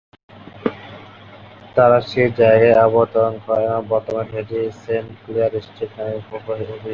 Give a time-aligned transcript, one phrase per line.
[1.75, 6.83] তারা যে জায়গায় অবতরণ করে, বর্তমানে সেটি সেন্ট ক্লেয়ার স্ট্রিট নামে অভিহিত।